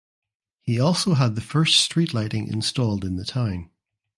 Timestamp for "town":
3.23-3.69